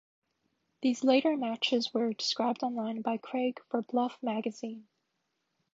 These 0.81 1.03
later 1.03 1.37
matches 1.37 1.93
were 1.93 2.11
described 2.11 2.63
online 2.63 3.01
by 3.03 3.17
Craig 3.17 3.59
for 3.69 3.83
Bluff 3.83 4.17
Magazine. 4.23 4.87